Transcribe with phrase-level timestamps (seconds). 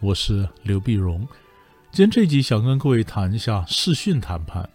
[0.00, 1.28] 我是刘碧荣。
[1.92, 4.66] 今天这集想跟各位谈一下视讯谈判。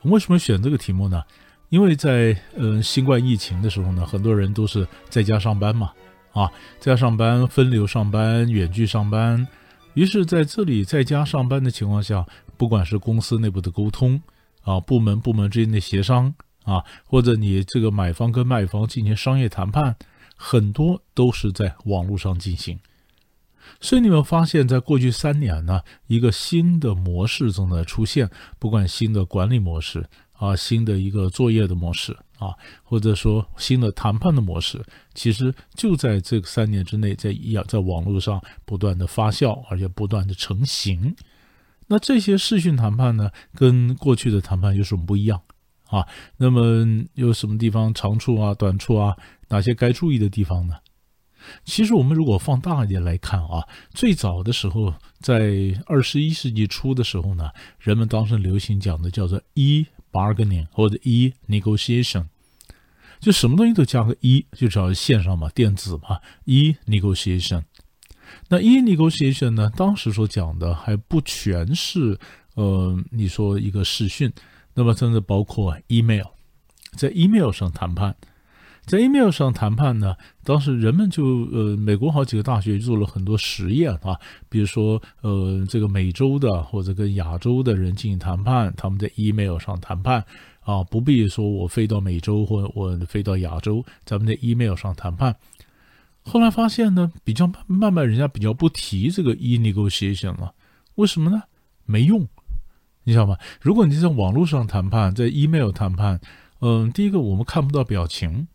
[0.00, 1.22] 我为什么选这个题目呢？
[1.68, 5.92] 因为在呃新冠疫情的时候呢，很多人都是在家上班嘛，
[6.32, 9.46] 啊，在家上班、分流上班、远距上班。
[9.92, 12.26] 于是在这里在家上班的情况下，
[12.56, 14.22] 不管是公司内部的沟通
[14.62, 16.34] 啊，部门部门之间的协商。
[16.64, 19.96] 啊，或者你这个买方跟卖方进行商业谈判，
[20.36, 22.78] 很多都是在网络上进行。
[23.80, 41.14] 所以你们发现，在过去三年呢，一个新的模式正在出现，不管新的管理模式啊，新的一个作业的模式啊，或者说新的谈判的模式，其实就在这个三年之内，在一样在网络上不断的发酵，而且不断的成型。
[41.88, 45.40] 那这些视讯谈判呢，跟过去的谈判有什么不一样？
[45.88, 46.06] 啊，
[46.38, 49.14] 那么有什么地方长处啊、短处啊？
[49.48, 50.74] 哪些该注意的地方呢？
[51.64, 62.26] 其实我们如果放大一点来看啊，最早的时候，在二十一世纪初的时候呢，人们当时流行讲的叫做 e-bargaining 或者 e-negotiation，
[63.20, 67.64] 就什么东西都加个 e，就只要线上嘛，电子嘛，e-negotiation。
[68.48, 72.18] 那 e-negotiation 呢，当时所讲的还不全是
[72.54, 74.32] 呃，你说一个视讯。
[74.74, 76.24] 那么，甚至包括 email，
[76.96, 78.16] 在 email 上谈判，
[78.84, 90.24] 在 email 上谈判呢，当时人们就呃，美国好几个大学做了很多实验啊，比如说呃，这个美洲的或者跟亚洲的人进行谈判，他们在 email 上谈判
[90.60, 95.36] 啊，不必说我飞到美洲或我飞到亚洲，咱们在 email 上谈判。
[96.24, 100.54] 后来发现呢，比较慢慢人家比较不提这个 e-negotiation 了，
[100.96, 101.42] 为什么呢？
[101.84, 102.28] 没用。
[103.04, 103.36] 你知道吗？
[103.60, 106.20] 如果你在网络上谈判，在 email 谈判，
[106.60, 108.46] 嗯，第一个我们看不到表情，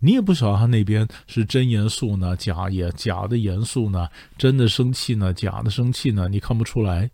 [0.00, 7.10] 你也不晓得他那边是真严肃呢，假也假的严肃呢，真的生气呢，假的生气呢，你看不出来。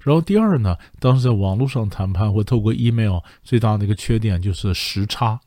[0.00, 5.38] 然后第二呢，当时在网络上谈判或透过 email，最大的一个缺点就是时差。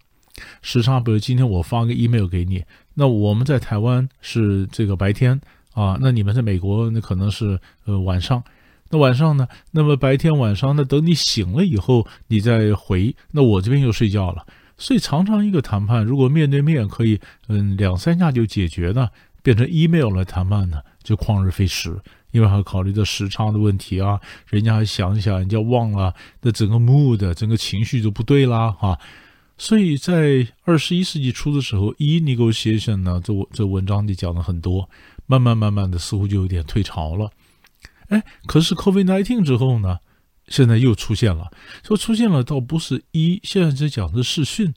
[0.61, 5.39] 时差，比如今天我发个 email 给你，那我们在台湾是这个白天
[5.73, 8.43] 啊，那你们在美国那可能是呃晚上。
[8.89, 9.47] 那晚上呢？
[9.71, 14.45] 那么白天晚上，那等你醒了以后，你再回，那我这边又睡觉了。
[14.81, 19.11] 所以常常一个谈判，如果面对面可以，嗯，两三下就解决的，
[19.43, 28.97] 变成 email 来谈判呢，就旷日费时，因为还考虑到时差的问题啊，人家还想一想，人家忘了，那整个 mood，整个情绪就不对啦，哈、
[29.55, 34.89] 所以在二十一世纪初的时候，e-negotiation 呢，这这文章里讲了很多，
[35.27, 37.29] 慢慢慢慢的似乎就有点退潮了。
[38.07, 39.99] 哎，可是 COVID-19 之后呢，
[40.51, 41.49] 现在又出现了，
[41.83, 44.73] 说出现了倒不是一，现在只讲的是视讯。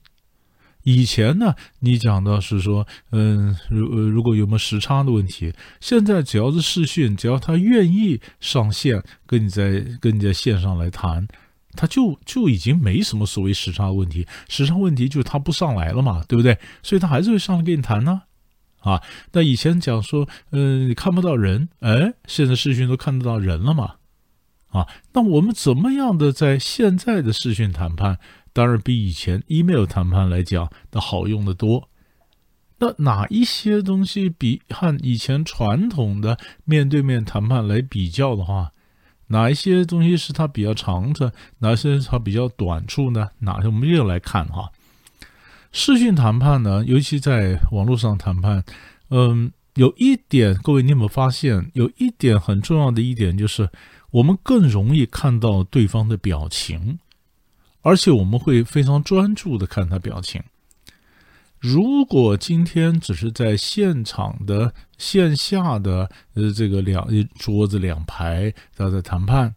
[0.83, 11.27] 以前呢，你讲的是说，嗯，如呃如果有没有时差的问题，现在只要是视讯，只要他愿意上线跟你在跟你在线上来谈，
[11.73, 14.27] 他就就已经没什么所谓时差问题。
[14.47, 16.57] 时差问题就是他不上来了嘛，对不对？
[16.83, 18.21] 所以他还是会上来跟你谈呢。
[18.79, 23.95] 啊，那以前讲说，嗯，你看不到人，哎，现在视讯都看得到人了嘛？
[24.75, 28.19] 啊，那我们怎么样的在现在的视讯谈判，
[28.51, 31.87] 当然比以前 email 谈判来讲的好用得多。
[32.77, 38.73] 那哪一些东西比和以前传统的面对面谈判来比较的话，
[39.27, 43.29] 哪一些东西是它比较长的，哪些是它比较短处呢？
[43.39, 44.69] 哪些我们又来看哈。
[45.71, 48.63] 视讯谈判呢，尤其在网络上谈判，
[49.09, 51.71] 嗯，有一点，各位你有没有发现？
[51.73, 53.69] 有一点很重要的一点就是，
[54.15, 56.99] 我们更容易看到对方的表情，
[57.81, 60.41] 而且我们会非常专注的看他表情。
[61.59, 67.05] 如果今天只是在现场的线下的呃这个两
[67.37, 69.53] 桌子两排他在谈判。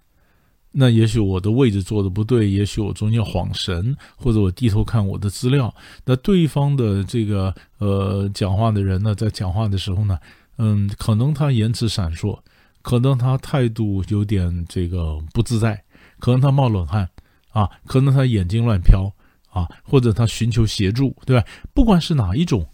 [0.73, 5.75] 那也许我的位置坐的不对，也许我中间晃神，或者我低头看我的资料。
[6.05, 10.19] 那对方的这个呃讲话的人呢，在讲话的时候呢，
[10.59, 12.39] 嗯，可能他言辞闪烁，
[12.83, 15.85] 可能他态度有点这个不自在，
[16.19, 17.09] 可能他冒冷汗
[17.51, 19.13] 啊，可能他眼睛乱飘
[19.51, 21.47] 啊，或者他寻求协助，对吧？
[21.75, 22.67] 不管是哪一种，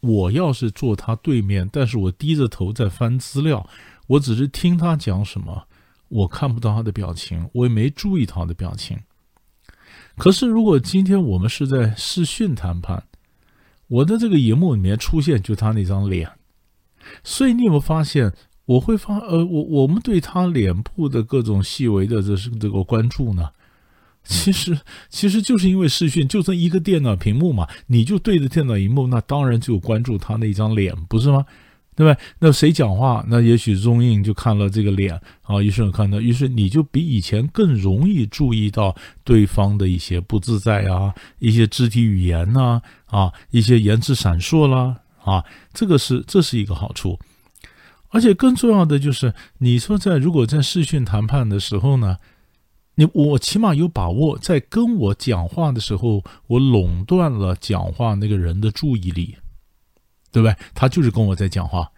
[0.00, 3.68] 我要是坐他对面，但是我低着头在翻资料，
[4.06, 5.66] 我只是听他讲什么，
[6.08, 8.98] 我看不到他的表情，我也没注意他的表情。
[10.16, 13.02] 可是如果今天我们是在视讯谈判，
[13.88, 16.30] 我的这个荧幕里面出现就他那张脸，
[17.22, 18.32] 所以你有没有发现，
[18.66, 23.48] 我会发呃，我我们对他脸部的各种细微的这是这个关注呢？
[24.24, 24.78] 其实
[25.10, 31.44] 其实就是因为视讯，就这一个电脑屏幕嘛，你就对着电脑荧幕，那当然就关注他那张脸，不是吗？
[31.94, 32.20] 对吧？
[32.38, 47.16] 那谁讲话，那也许 zoom in 就看了这个脸啊，于是看到，于是你就比以前更容易注意到对方的一些不自在啊，一些肢体语言呐，啊，一些言辞闪烁啦，啊，这个是这是一个好处。
[48.14, 52.16] 而且更重要的就是，你说在如果在视讯谈判的时候呢，
[52.94, 59.36] 你我起码有把握在跟我讲话的时候，我垄断了讲话那个人的注意力。
[60.34, 60.56] 对不对？
[60.74, 61.88] 他就是跟我在讲话，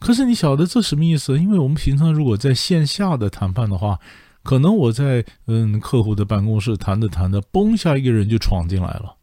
[0.00, 1.38] 可是你晓得这什么意思？
[1.38, 4.00] 因为我们平常如果在线下的谈判的话，
[4.42, 9.14] 可能我在嗯客户的办公室谈着谈着，嘣下一个人就闯进来了，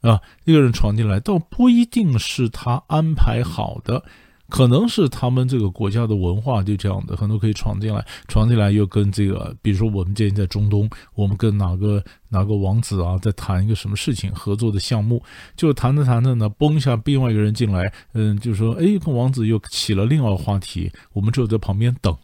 [0.00, 4.04] 啊，一个人闯进来，倒不一定是他安排好的。
[4.50, 15.22] 可能是他们这个国家的文化就这样的，很多可以闯进来，闯进来又跟这个，比如说我们建议在中东，我们跟哪个哪个王子啊在谈一个什么事情合作的项目，
[15.56, 22.14] 就谈着谈着呢，嘣一下另外一个人进来，嗯，就说，哎，跟王子又起了另外话题，我们只有在旁边等，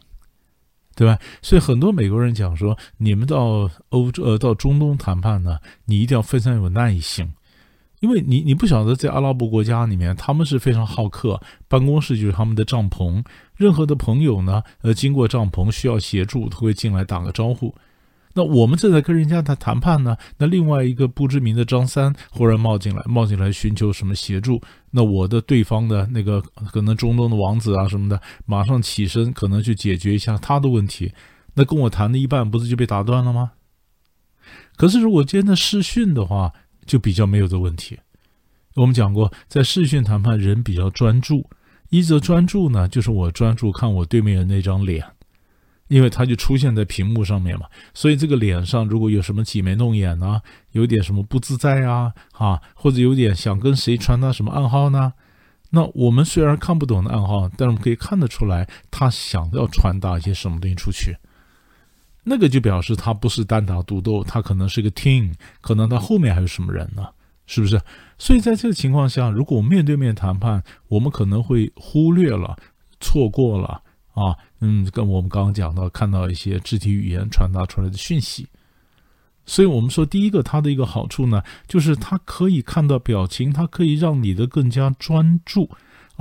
[0.95, 1.17] 对吧？
[1.41, 7.27] 所以很多美国人讲说，你们到欧洲呃到中东谈判呢，你一定要非常有耐性。
[8.01, 13.23] 因为你你不晓得，在阿拉伯国家里面，他们是非常好客，办公室就是他们的帐篷。
[13.55, 17.73] 任何的朋友呢，呃，经过帐篷需要协助，都会进来打个招呼。
[18.33, 24.59] 那我们正在跟人家谈谈判呢，那另外一个不知名的张三忽然冒进来，冒进来寻求什么协助，
[24.89, 31.13] 那我的对方的那个可能中东的王子啊什么的，马上起身，可能去解决一下他的问题。
[31.53, 33.51] 那跟我谈的一半，不是就被打断了吗？
[34.75, 36.53] 可是如果今天的视讯的话，
[36.85, 37.99] 就比较没有这问题。
[38.75, 41.49] 我们讲过，在视讯谈判，人比较专注。
[41.89, 45.05] 一则专注呢，就是我专注看我对面的那张脸，
[45.89, 47.65] 因为它就出现在屏幕上面嘛。
[47.93, 50.41] 所以这个脸上如果有什么挤眉弄眼啊，
[50.71, 55.11] 有点什么不自在啊，啊，或者有点想跟谁传达什么暗号呢？
[55.71, 61.17] 那我们虽然看不懂的暗号，但是我们可以看得出来，他想要传达一些什么东西出去。
[62.23, 67.07] 那个就表示他不是单打独斗，他可能是个 team，可能他后面还有什么人呢？
[67.47, 67.81] 是不是？
[68.17, 72.55] 所以在这个情况下，如果面对面谈判，我们可能会忽略了、
[72.99, 73.81] 错过了
[74.13, 78.47] 啊，嗯，跟我们刚刚讲到，看到一些肢体语言传达出来的讯息。
[79.45, 85.69] 所以我们说，第一个它的一个好处呢，就是它可以看到表情，它可以让你的更加专注。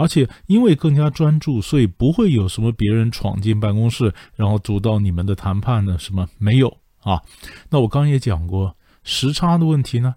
[0.01, 5.99] 而且因为更加专注，所以不会有什么别人闯进办公室，然后阻到你们的谈判呢？
[5.99, 7.21] 什么没有啊？
[7.69, 8.75] 那我刚也讲过
[9.05, 10.15] 时差的问题呢。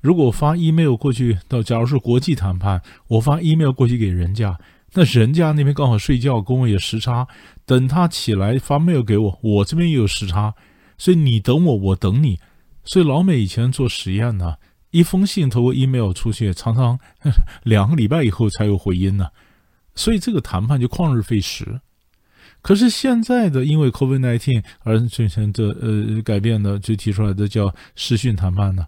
[0.00, 4.56] 如果发 email 过去，到假如是国际谈判，我发 email 过去给人家，
[4.92, 7.26] 那人家那边刚好睡觉，跟我有时差，
[7.66, 10.54] 等他起来发 mail 给我，我这边也有时差，
[10.96, 12.38] 所以你等我，我等你。
[12.84, 14.54] 所以老美以前做实验呢。
[14.94, 16.96] 一封信透过 email 出去，常常
[17.64, 19.26] 两个礼拜以后才有回音呢，
[19.96, 21.80] 所以这个谈判就旷日费时。
[22.62, 28.86] 可是现在的因为 COVID-19 而进行的呃改变的，就提出来的叫视讯谈判呢，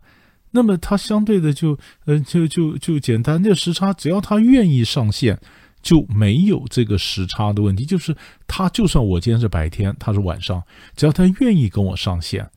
[0.53, 5.37] 那么它相对的就呃就就就简单，那时差只要他愿意上线，
[5.83, 7.85] 就没有这个时差的问题。
[7.85, 10.63] 就是他就算我今天是白天，他是晚上，
[10.95, 12.49] 只要他愿意跟我上线。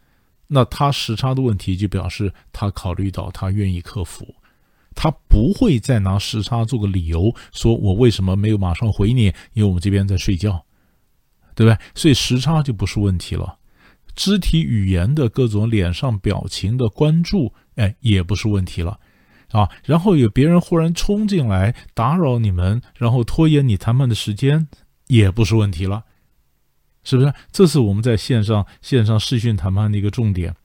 [0.51, 4.25] 那他时差的问题就表示他考虑到他愿意克服，
[4.95, 10.65] 他不会再拿时差做个理由说我为什么没有马上回你，因为我们这边在睡觉，
[11.53, 11.77] 对不对？
[11.93, 13.59] 所以时差就不是问题了，
[14.15, 18.99] 肢体语言的各种脸上表情的关注，哎，也不是问题了，
[19.51, 24.67] 啊，然后有别人忽然冲进来打扰你们，然后拖延你谈判的时间，
[25.05, 26.05] 也不是问题了。
[27.09, 27.33] 是不是？
[27.51, 30.55] 这是我们在线上线上视讯谈判的一个重点。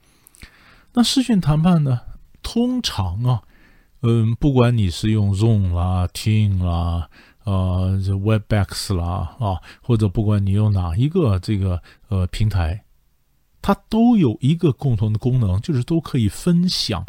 [0.93, 1.99] 那视讯谈判呢，
[2.43, 3.41] 通常啊，
[4.01, 7.09] 嗯，不管你是用 Zoom 啦、Team 啦、
[7.45, 12.83] 呃、Webex 啦啊，或者不管你用哪一个这个呃平台，
[13.61, 17.03] 它都有一个共同的功能，就是都可以分享，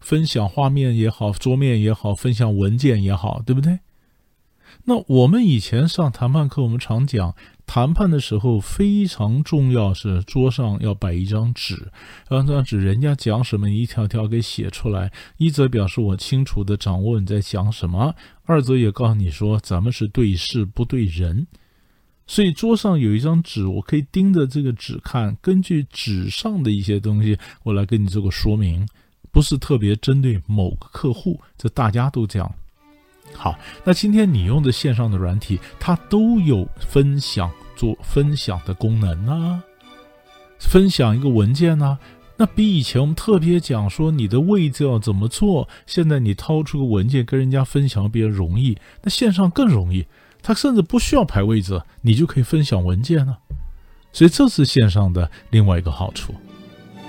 [0.00, 3.80] 分享画面也好，桌面也好，分享文件也好，对不对？
[4.84, 7.34] 那我们以前上谈判课，我们常讲。
[7.74, 11.90] 谈判的时候非常重要，是桌上要摆一张纸，
[12.28, 15.10] 让这张纸人家讲什么，你一条条给写出来。
[15.38, 18.14] 一则表示我清楚地掌握你在讲什么，
[18.44, 21.46] 二则也告诉你说咱们是对事不对人。
[22.26, 28.86] 所以桌上有一张纸，我可以盯着这个纸看，根据纸上的一些东西，我来跟你做个说明，
[29.30, 32.54] 不是特别针对某个客户，这大家都这样。
[33.32, 37.50] 好，那今天你用的线上的软体，它都有分享
[37.82, 39.60] 做分享的功能呢，
[40.60, 41.98] 分享一个文件呢，
[42.36, 50.06] 那比以前我们特别讲说你的位置要怎么做，现在你掏出个文件跟人家分享比较容易，那线上更容易。
[50.40, 53.36] 它甚至不需要排位置，你就可以分享文件了。
[54.12, 56.32] 所以这是线上的另外一个好处。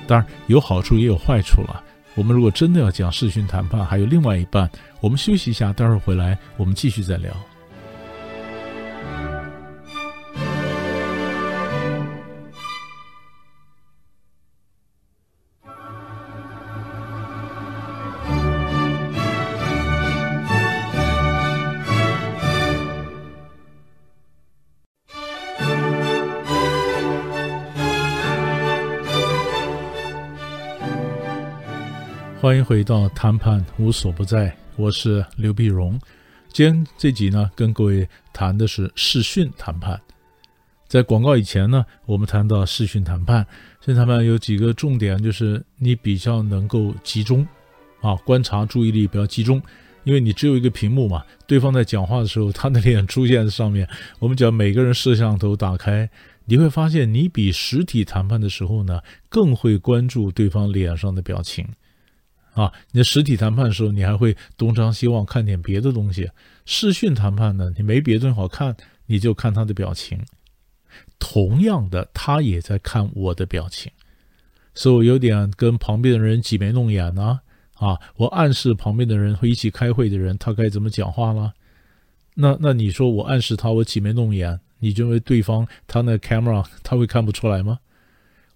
[0.08, 1.84] 当然有好处也有坏处了。
[2.15, 4.68] 我们如果真的要讲视讯谈判，还有另外一半。
[5.01, 7.32] 我们休息一下，待会儿回来我们继续再聊。
[32.44, 35.98] 欢迎回到谈判无所不在，我是刘碧荣。
[36.52, 39.98] 今天这集呢，跟各位谈的是视讯谈判。
[40.86, 43.48] 在广告以前呢，我们谈到视讯谈判，
[43.80, 47.48] 视讯谈判有几个重点，就是你比较能够集中
[48.02, 49.62] 啊，观察注意力比较集中，
[50.04, 53.88] 因为你只有一个屏幕嘛，对方在讲话的时候，他的脸出现在上面。
[54.20, 56.10] 我们讲每个人摄像头打开，
[56.44, 61.66] 你会发现你比实体谈判的时候呢，更会关注对方脸上的表情。
[62.54, 66.30] 啊，你的实体谈判的时候，你还会东张西望看点别的东西。
[66.66, 68.76] 视讯谈判呢，你没别的东西好看，
[69.08, 70.20] 你就看他的表情。
[71.18, 73.92] 同样的，他也在看我的表情，
[74.76, 77.40] 所以我有点跟旁边的人挤眉弄眼呢。
[77.76, 81.54] 啊，我暗示旁边的人会一起开会的人，他该怎么讲话了？
[82.36, 87.80] 那那你说我暗示他，我挤眉弄眼，你认为对方他那 camera 他会看不出来吗？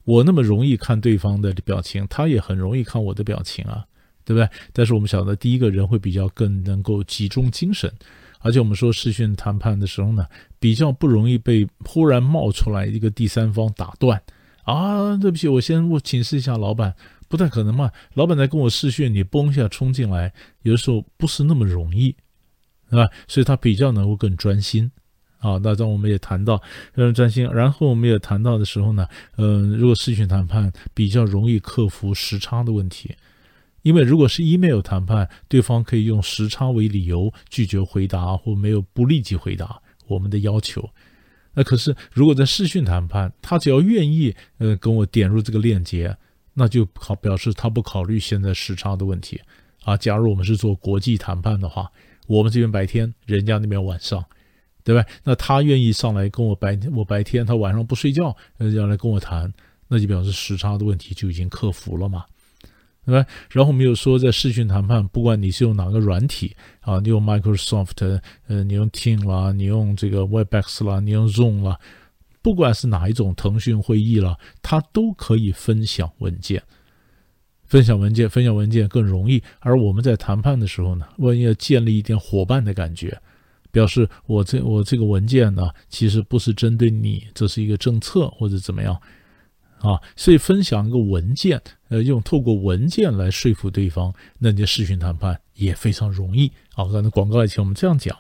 [0.08, 3.84] 我那么容易看对方的表情，他也很容易看我的表情啊，
[4.24, 4.50] 对不对？
[4.72, 7.92] 但是我们晓得，第一个人会比较更能够集中精神，
[8.40, 10.26] 而且我们说视讯谈判的时候呢，
[10.62, 14.24] 比较不容易被忽然冒出来一个第三方打断
[14.64, 15.18] 啊。
[15.18, 16.96] 对不起，我先我请示一下老板，
[17.28, 17.92] 不太可能嘛。
[18.14, 22.16] 老板在跟我视讯，你嘣一下冲进来，有的时候不是那么容易，
[22.90, 23.12] 对吧？
[23.28, 24.90] 所以他比较能够更专心。
[25.40, 26.62] 啊，那当我们也谈到
[26.94, 33.16] 让人专心，然后我们也谈到的时候呢，嗯、如果视讯谈判比较容易克服时差的问题，
[33.84, 40.90] 因为如果是 email 谈判，对方可以用时差为理由拒绝回答或没有不立即回答我们的要求。
[41.54, 46.18] 那可是如果在视讯谈判，他只要愿意，呃，跟我点入这个链接，
[46.56, 49.40] 那就好表示他不考虑现在时差的问题
[49.84, 49.96] 啊。
[49.96, 51.92] 假如我们是做国际谈判的话，
[52.28, 54.26] 我们这边白天，人家那边晚上。
[54.88, 55.06] 对吧？
[55.22, 59.54] 那他愿意上来跟我白天，我白天他晚上不睡觉，要来跟我谈，
[59.90, 62.24] 那就表示时差的问题就已经克服了嘛，
[63.06, 63.28] 对吧？
[63.52, 71.78] 然后我们又说，在视讯谈判，不管你是用哪个软体啊，你用 Microsoft，呃，你用 Team 啦，你用这个 Webex 啦，你用 Zoom 啦，
[72.42, 76.64] 不管是哪一种腾讯会议啦，它都可以分享文件，
[77.66, 79.44] 分享文件，分享文件更容易。
[79.60, 83.22] 而我们在谈判的时候呢，万一要建立一点伙伴的感觉。
[83.78, 89.00] 表示我这我这个文件呢，其实不是针对你，这是一个政策或者怎么样
[89.82, 90.02] 啊？
[90.16, 96.86] 所以分享一个文件，呃，用透过文件来说服对方，那你的视讯谈判也非常容易啊。
[96.92, 98.18] 刚才广告以前我们这样讲，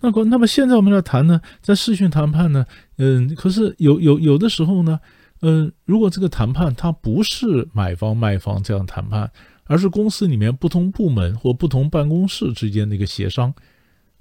[0.00, 2.66] 那那么现在我们来谈呢，在视讯谈判呢，
[2.96, 4.98] 嗯，可是有有有的时候呢，
[5.42, 9.30] 嗯，如果这个谈判它不是买方卖方这样谈判，
[9.66, 13.54] 而是公司里面不同部门或不同办公室之间的一个协商。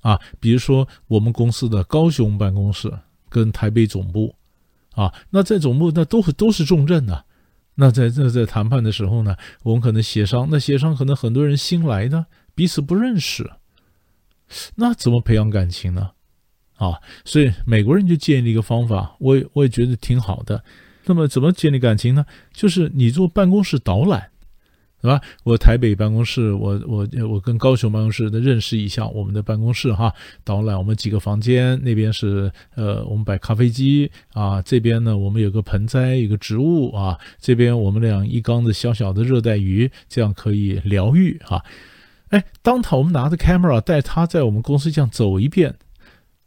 [0.02, 2.92] 啊，比如说我们公司的高雄办公室
[3.30, 4.36] 跟台北总部，
[4.94, 7.24] 啊，那在总部那都都是重镇呐。
[7.76, 13.50] 那在那在谈判的时候呢，我们可能协商，那协商可能很多人新来的，彼此不认识，
[14.76, 16.12] 那怎么培养感情呢？
[16.76, 20.64] 啊，所以美国人就建立一个方法，我也我也觉得挺好的。
[21.06, 22.26] 那么怎么建立感情呢？
[22.54, 24.30] 就是你做办公室导览。
[25.02, 25.22] 对吧？
[25.44, 30.14] 我台北办公室，我我我跟高雄办公室的认识一下我们的办公室哈，
[30.44, 41.64] 导览我们几个房间，那边是呃我们摆咖啡机啊，这边呢我们有个盆栽，有个植物啊，这边我们俩一缸子小小的热带鱼，这样可以疗愈哈。
[42.30, 45.76] 哎，当他我们拿着 camera 带他在我们公司这样走一遍，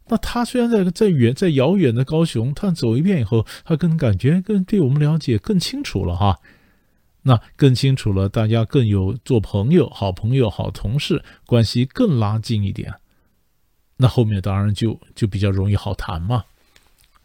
[0.07, 6.37] 那他虽然在在远在遥远的高雄，他走一遍以后，他更感觉更对我们了解更清楚了哈。
[7.23, 12.93] 那更清楚了，大家更有做朋友、好朋友、好同事关系更拉近一点，
[13.97, 16.43] 那后面当然就就比较容易好谈嘛。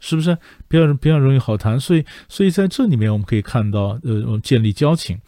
[0.00, 0.38] 是不是
[0.68, 1.80] 比较比较容易好谈？
[1.80, 5.18] 所以所以在这里面我们可以看到，呃，建立交情。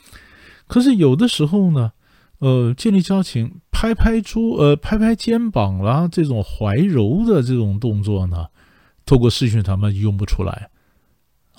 [0.68, 1.90] 可是有的时候呢，
[2.38, 8.46] 呃，建立交情，拍拍桌，呃，拍拍肩膀啦，这种怀柔的这种动作呢，
[9.04, 10.70] 透过视讯谈判用不出来。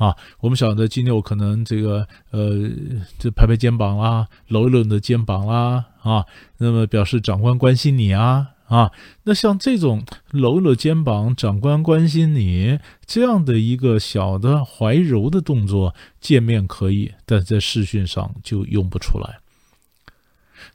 [0.01, 2.71] 啊，我们晓得今天我可能这个呃，
[3.19, 6.25] 这拍拍肩膀啦，搂一搂你的肩膀啦，啊，
[6.57, 8.91] 那么表示长官关心你啊，啊，
[9.25, 19.37] 那像这种搂一搂肩膀，长官关心你这样的一个小的怀柔的动作，见面可以，但在视讯上就用不出来。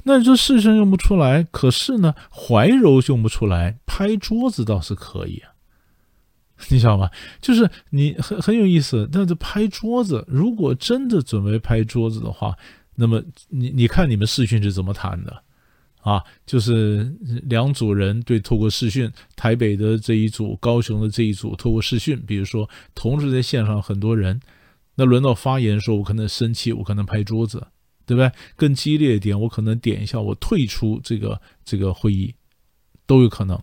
[0.04, 5.42] 那你说视讯用不出来，可是呢，怀柔用不出来，拍桌子倒是可以。
[6.71, 7.11] 你知道吗？
[7.41, 12.57] 就是你很很有意思，但是拍桌子，如果真的准备拍桌子的话，
[12.95, 15.43] 那么你你看你们视讯是怎么谈的
[16.01, 16.25] 啊？
[16.47, 24.41] 就是两组人对，透过视讯，台北的这一组，高雄的这一组，透过视讯，比如说同时在线上很多人，
[24.95, 27.67] 那轮到发言的时候，我可能生气，我可能拍桌子，
[28.07, 28.33] 对不对？
[28.57, 32.35] 更激烈一点，我可能点一下，我退出这个这个会议，
[33.05, 33.61] 都有可能。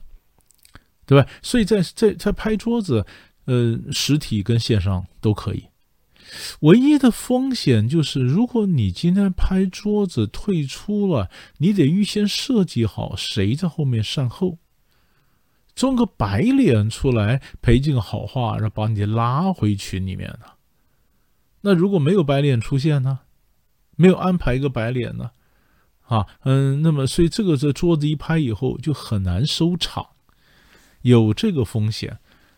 [1.05, 1.27] 对吧？
[1.41, 3.05] 所以在在在拍桌子，
[3.45, 5.65] 呃，实体跟线上都可以。
[6.61, 14.57] 唯一的风险就是，如果你今天拍桌子退出了，你得预先设计好谁在后面善后，
[15.75, 20.45] 装个白脸出来赔尽好话，然后把你拉回群里面呢。
[21.61, 23.19] 那如果没有白脸出现呢？
[23.95, 25.31] 没有安排一个白脸呢？
[26.07, 30.07] 啊，嗯，那么所以这个这桌子一拍以后就很难收场。
[31.03, 32.17] 有这个风险，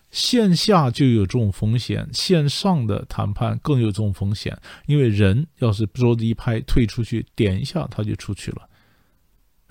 [0.09, 4.57] 线下就有这种风险，线上的谈判更有这种风险。
[4.85, 8.69] 因为人要是桌子一拍，退出去，点一下他就出去了。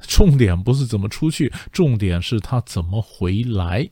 [0.06, 3.88] 重点不是怎么出去，重点是他怎么回来。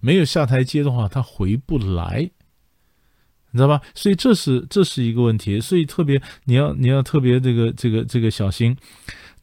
[0.00, 2.30] 没有下台阶的话，他回不来，
[3.50, 3.82] 你知道吧？
[3.94, 8.76] 所以这是这是一个问题，所以特别你要你要特别这个这个这个小心。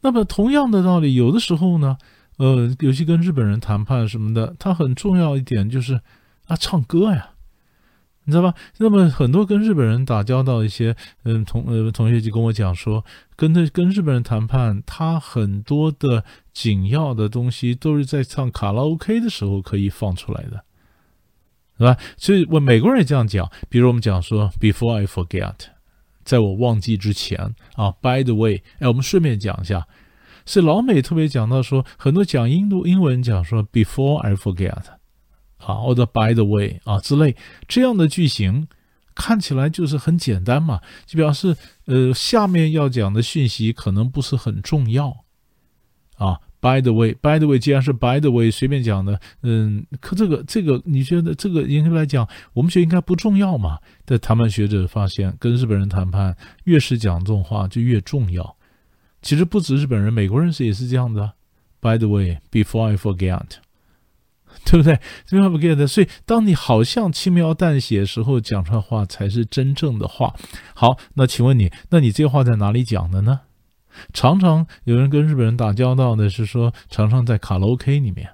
[0.00, 1.96] 那么同样的道理，有的时候呢。
[2.36, 6.00] 呃，尤其跟日本人谈判什么的，他很重要一点就是
[6.46, 7.30] 啊，唱歌呀，
[8.24, 8.54] 你知道吧？
[8.78, 13.04] 那么很多跟日本人打交道一些，嗯，同呃同学就跟我讲说，
[13.36, 20.64] 跟他跟日本人谈判，他很多的紧要的东西都是在唱卡拉 OK 的时候可以放出来的，
[21.78, 21.96] 是吧？
[22.16, 25.54] 所以我美国人也这样讲，比如我们讲说 Before I forget，
[26.24, 29.86] 在我忘记之前啊，By the way，哎，我们顺便讲一下。
[30.46, 34.82] 是老美特别讲到说，很多讲印度英文讲说 “before I forget”
[35.58, 37.34] 啊，或者 “by the way” 啊之类
[37.66, 38.66] 这样的句型，
[39.14, 45.24] 看起来就是很简单嘛，就表示呃下面要讲的讯息可能不是很重要
[46.16, 46.40] 啊。
[46.60, 53.78] “by the way”，“by the way” 既然是 “by the way” 随便讲的，嗯，可这个这个你觉得这个应该来讲，我们觉得应该不重要嘛？
[54.06, 58.56] 但谈判学者发现，跟日本人谈判越是讲这种话就越重要。
[59.24, 61.32] 其实不止日本人，美国人是也是这样的。
[61.80, 63.46] By the way, before I forget，
[64.66, 70.34] 对不对？Before I forget，所以当你好像轻描淡写时候讲出来话，才是真正的话。
[70.74, 73.40] 好，那请问你，那你这话在哪里讲的呢？
[74.12, 78.33] 常常有人跟日本人打交道的是说，常常在卡拉 OK 里面。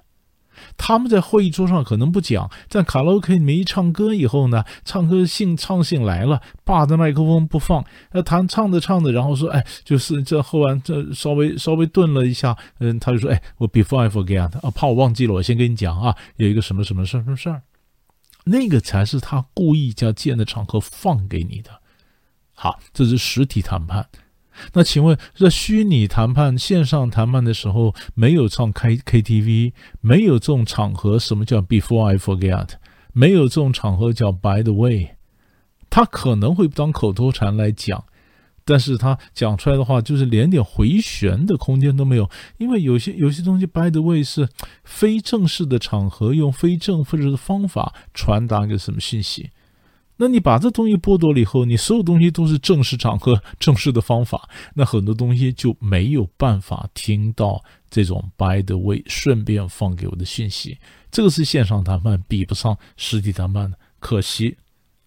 [0.83, 17.61] 他们在会议桌上可能不讲，在卡拉 OK 里面一唱歌以后呢，唱歌兴唱兴来了，霸着麦克风不放，呃，弹唱着唱着，然后说，哎，就是这后完这稍微稍微顿了一下，嗯，他就说，哎，我 before I forget 啊，怕我忘记了，我先跟你讲啊，有一个什么什么事儿什么事儿，
[18.45, 21.69] 那个才是他故意叫见的场合放给你的。
[22.55, 24.07] 好，这是实体谈判。
[24.73, 32.69] 那请问，在虚拟谈判、线上谈判的时候，没有唱 K KTV，没有这种场合，什么叫 Before I Forget？
[33.13, 35.15] 没有这种场合叫 By the way，
[35.89, 38.05] 他可能会当口头禅来讲，
[38.63, 44.47] 但是他讲出来的话，就是连点回旋的空间都没有，因为有些有些东西 By the way 是
[44.83, 49.49] 非正式的场合，用非正式的方法传达一个什么信息。
[50.23, 60.77] 那你把这东西剥夺了以后，你所有东西都是正式场合、 正式的方法，那很多东西就没有办法听到这种 by the way 顺便放给我的讯息。
[61.09, 64.55] 这个是线上谈判比不上实体谈判的，可惜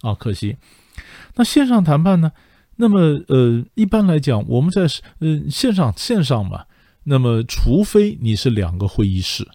[0.00, 0.57] 啊，可惜。
[1.37, 2.33] 那线上谈判呢？
[2.74, 2.98] 那么
[3.29, 4.83] 呃，一般来讲，我们在
[5.20, 6.64] 呃线上线上嘛，
[7.05, 9.48] 那么除非你是两个会议室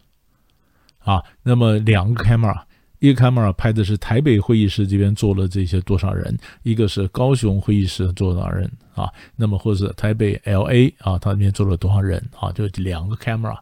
[0.99, 2.63] 啊，那么两个 camera。
[2.99, 9.09] 一个 camera 拍的是台北会议室这边坐了这些多少人，一个是高雄会议室坐多少人啊？
[9.35, 12.51] 那么或者台北 LA 啊，它里面坐了多少人啊？
[12.51, 13.57] 就两个 camera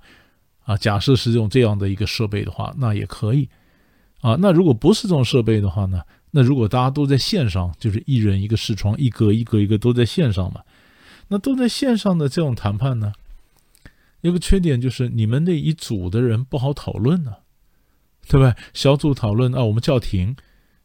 [0.63, 0.75] 啊。
[0.77, 3.47] 假设是用这样的一个设备的话，那也可以。
[4.21, 6.01] 啊，那如果不是这种设备的话呢？
[6.31, 10.61] 那如果大家都在线上，就是一人一个视窗，一格一格一个都在线上嘛。
[11.29, 13.13] 那都在线上的这种谈判呢，
[14.21, 17.33] 有个缺点就是你们那一组的人不好讨论呢，
[18.29, 18.55] 对吧？
[18.73, 20.35] 小组讨论啊，我们叫停，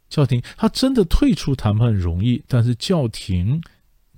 [0.08, 0.42] 叫停。
[0.56, 3.60] 他真的退出谈判容易，但是叫停。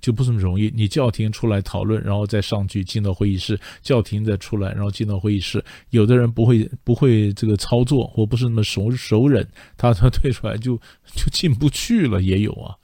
[0.01, 5.63] 就不是那么容易，你叫停出来讨论，然后再上去进到会议室，叫停再出来，然后进到会议室。
[5.89, 10.77] 有的人不会不会这个操作，或不是那么熟熟人，他他退出来就
[11.15, 12.75] 就进不去了，也有啊，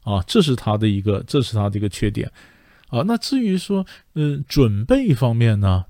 [0.00, 2.30] 啊，这是他的一个这是他的一个缺点，
[2.88, 5.84] 啊，那至于说嗯、准备方面呢？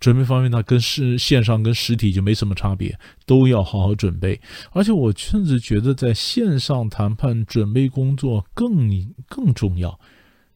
[0.00, 4.40] 准备方面呢，跟是线上跟实体就没什么差别，都要好好准备。
[4.72, 8.88] 而且我甚至觉得，在线上谈判准备工作更
[9.28, 9.98] 更重要，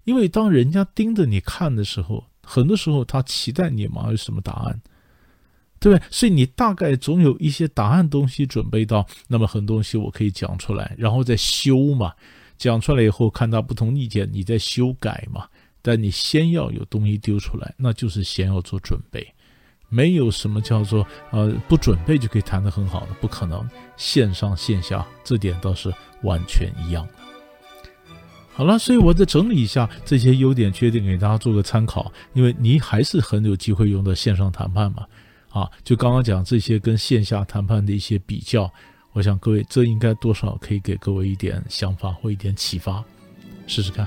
[0.05, 4.81] 因为当人家盯着你看的时候，很多时候他期待你嘛有什么答案，
[5.81, 6.07] 对不对？
[6.11, 12.13] 所以你大概总有一些答案东西准备到，那么很多东西我可以讲出来，然后再修嘛。
[12.59, 15.49] 讲出来以后，看他不同意见，你再修改嘛。
[15.83, 19.27] 但你先要有东西丢出来，那就是先要做准备，
[19.89, 23.69] 没有什么叫做呃不准备就可以谈得很好的，不可能。
[23.97, 25.93] 线上线下这点倒是
[26.23, 27.13] 完全一样的。
[28.55, 35.07] 好了，所以我再整理一下这些优点缺点给大家做个参考，因为你还是很有机会用到线上谈判嘛。
[35.49, 38.73] 啊，就刚刚讲这些跟线下谈判的一些比较，
[39.13, 43.05] 我想各位这应该多少可以给各位一点想法或一点启发，
[43.67, 44.07] 试试看。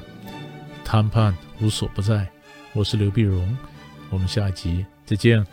[0.85, 2.29] 谈判无所不在，
[2.73, 3.57] 我是刘碧荣，
[4.11, 5.43] 我们下一集再见。